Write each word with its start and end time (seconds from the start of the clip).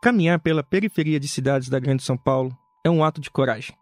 Caminhar 0.00 0.38
pela 0.38 0.62
periferia 0.62 1.20
de 1.20 1.28
cidades 1.28 1.68
da 1.68 1.78
Grande 1.78 2.02
São 2.02 2.16
Paulo 2.16 2.56
é 2.82 2.88
um 2.88 3.04
ato 3.04 3.20
de 3.20 3.30
coragem. 3.30 3.76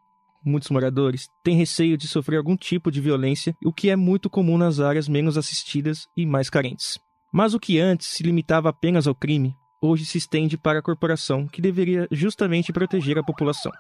Muitos 0.45 0.69
moradores 0.69 1.29
têm 1.45 1.57
receio 1.57 1.97
de 1.97 2.09
sofrer 2.09 2.39
algum 2.39 2.57
tipo 2.57 2.91
de 2.91 3.01
violência, 3.01 3.55
o 3.65 3.73
que 3.73 3.89
é 3.89 3.95
muito 3.95 4.29
comum 4.29 4.59
nas 4.59 4.81
áreas 4.81 5.09
menos 5.09 5.39
assistidas 5.39 6.09
e 6.17 6.27
mais 6.27 6.51
carentes. 6.51 6.99
Mas 7.33 7.55
o 7.55 7.61
que 7.61 7.79
antes 7.79 8.09
se 8.09 8.25
limitava 8.25 8.69
apenas 8.69 9.07
ao 9.07 9.15
crime, 9.15 9.55
hoje 9.81 10.05
se 10.05 10.19
estende 10.19 10.59
para 10.59 10.81
a 10.81 10.83
corporação 10.83 11.47
que 11.47 11.63
deveria 11.63 12.09
justamente 12.11 12.73
proteger 12.73 13.17
a 13.17 13.23
população 13.23 13.71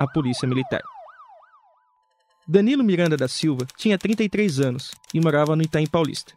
a 0.00 0.08
Polícia 0.08 0.48
Militar. 0.48 0.82
Danilo 2.48 2.82
Miranda 2.82 3.16
da 3.16 3.28
Silva 3.28 3.64
tinha 3.76 3.96
33 3.96 4.60
anos 4.60 4.90
e 5.14 5.20
morava 5.20 5.54
no 5.54 5.62
Itaim 5.62 5.86
Paulista. 5.86 6.34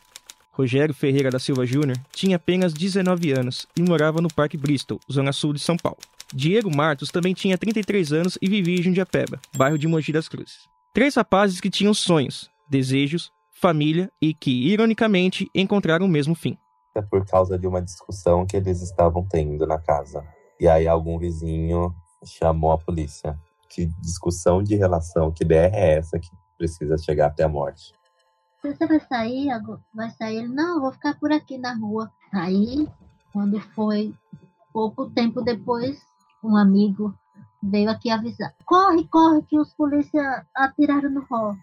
Rogério 0.52 0.94
Ferreira 0.94 1.30
da 1.30 1.40
Silva 1.40 1.66
Júnior 1.66 1.98
tinha 2.12 2.36
apenas 2.36 2.74
19 2.74 3.32
anos 3.32 3.68
e 3.78 3.82
morava 3.82 4.22
no 4.22 4.34
Parque 4.34 4.58
Bristol, 4.58 5.00
zona 5.12 5.32
sul 5.32 5.54
de 5.54 5.60
São 5.60 5.78
Paulo. 5.78 6.00
Diego 6.34 6.70
Martos 6.76 7.10
também 7.10 7.34
tinha 7.34 7.58
33 7.58 8.14
anos 8.14 8.38
e 8.42 8.48
vivia 8.48 8.80
em 8.80 8.84
Jundiapeba, 8.84 9.40
bairro 9.56 9.78
de 9.78 9.88
Mogi 9.88 10.12
das 10.12 10.28
Cruzes. 10.28 10.68
Três 10.94 11.16
rapazes 11.16 11.60
que 11.60 11.70
tinham 11.70 11.94
sonhos, 11.94 12.50
desejos, 12.70 13.32
família 13.52 14.12
e 14.22 14.34
que, 14.34 14.52
ironicamente, 14.68 15.50
encontraram 15.54 16.06
o 16.06 16.10
mesmo 16.10 16.36
fim. 16.36 16.58
É 16.96 17.02
por 17.02 17.26
causa 17.26 17.58
de 17.58 17.68
uma 17.68 17.82
discussão 17.82 18.46
que 18.46 18.58
eles 18.58 18.82
estavam 18.82 19.26
tendo 19.28 19.66
na 19.66 19.80
casa. 19.80 20.24
E 20.60 20.68
aí 20.68 20.88
algum 20.88 21.18
vizinho 21.18 21.94
chamou 22.26 22.72
a 22.72 22.78
polícia. 22.78 23.38
Que 23.70 23.86
discussão 24.02 24.64
de 24.64 24.76
relação, 24.76 25.32
que 25.32 25.44
ideia 25.44 25.72
é 25.74 25.98
essa 25.98 26.20
que 26.20 26.30
precisa 26.58 26.98
chegar 26.98 27.28
até 27.28 27.44
a 27.44 27.50
morte? 27.50 27.94
Você 28.62 28.86
vai 28.86 29.00
sair? 29.00 29.48
Vai 29.94 30.10
sair? 30.12 30.38
Ele, 30.38 30.48
não, 30.50 30.82
vou 30.82 30.92
ficar 30.92 31.18
por 31.18 31.32
aqui 31.32 31.58
na 31.58 31.74
rua. 31.74 32.12
Aí, 32.34 32.88
quando 33.32 33.60
foi 33.74 34.14
pouco 34.74 35.10
tempo 35.10 35.42
depois, 35.42 35.98
um 36.44 36.56
amigo 36.58 37.14
veio 37.64 37.90
aqui 37.90 38.10
avisar. 38.10 38.54
Corre, 38.66 39.08
corre, 39.08 39.42
que 39.44 39.58
os 39.58 39.74
polícias 39.74 40.26
atiraram 40.56 41.10
no 41.10 41.22
rol. 41.22 41.56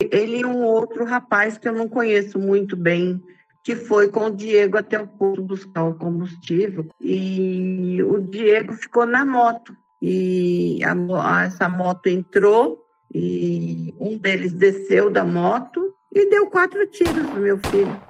Ele 0.00 0.38
e 0.38 0.44
um 0.44 0.62
outro 0.64 1.04
rapaz 1.04 1.58
que 1.58 1.68
eu 1.68 1.72
não 1.72 1.88
conheço 1.88 2.38
muito 2.38 2.76
bem, 2.76 3.22
que 3.62 3.76
foi 3.76 4.08
com 4.08 4.26
o 4.26 4.34
Diego 4.34 4.76
até 4.76 5.00
o 5.00 5.06
posto 5.06 5.42
buscar 5.42 5.84
o 5.84 5.94
combustível. 5.94 6.86
E 7.00 8.02
o 8.02 8.20
Diego 8.20 8.74
ficou 8.74 9.06
na 9.06 9.24
moto. 9.24 9.76
E 10.00 10.80
a, 10.84 11.44
essa 11.44 11.68
moto 11.68 12.08
entrou 12.08 12.84
e 13.14 13.94
um 14.00 14.18
deles 14.18 14.52
desceu 14.52 15.10
da 15.10 15.24
moto 15.24 15.81
e 16.14 16.28
deu 16.28 16.48
quatro 16.50 16.86
tiros 16.88 17.14
no 17.14 17.40
meu 17.40 17.58
filho. 17.58 18.00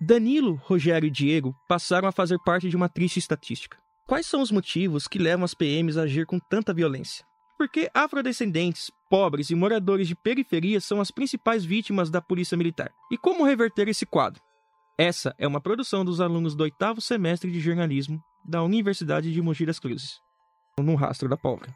Danilo, 0.00 0.60
Rogério 0.64 1.06
e 1.06 1.10
Diego 1.10 1.54
passaram 1.68 2.06
a 2.06 2.12
fazer 2.12 2.38
parte 2.44 2.68
de 2.68 2.76
uma 2.76 2.88
triste 2.88 3.18
estatística. 3.18 3.78
Quais 4.06 4.26
são 4.26 4.40
os 4.40 4.52
motivos 4.52 5.08
que 5.08 5.18
levam 5.18 5.44
as 5.44 5.54
PMs 5.54 5.98
a 5.98 6.02
agir 6.02 6.26
com 6.26 6.38
tanta 6.38 6.72
violência? 6.72 7.24
Por 7.58 7.68
que 7.68 7.90
afrodescendentes, 7.94 8.90
pobres 9.08 9.50
e 9.50 9.54
moradores 9.54 10.06
de 10.06 10.14
periferia 10.14 10.80
são 10.80 11.00
as 11.00 11.10
principais 11.10 11.64
vítimas 11.64 12.10
da 12.10 12.20
polícia 12.20 12.56
militar? 12.56 12.90
E 13.10 13.16
como 13.16 13.44
reverter 13.44 13.88
esse 13.88 14.04
quadro? 14.04 14.42
Essa 14.98 15.34
é 15.38 15.46
uma 15.46 15.60
produção 15.60 16.04
dos 16.04 16.20
alunos 16.20 16.54
do 16.54 16.62
oitavo 16.62 17.00
semestre 17.00 17.50
de 17.50 17.58
jornalismo 17.58 18.22
da 18.44 18.62
Universidade 18.62 19.32
de 19.32 19.42
Mogi 19.42 19.66
das 19.66 19.78
Cruzes, 19.78 20.20
no 20.78 20.94
Rastro 20.94 21.28
da 21.28 21.36
Pólvora. 21.36 21.74